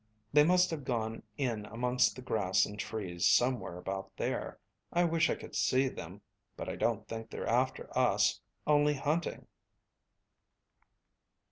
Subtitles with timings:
[0.33, 4.57] They must have gone in amongst the grass and trees somewhere about there.
[4.91, 6.21] I wish I could see them.
[6.57, 9.45] But I don't think they're after us only hunting."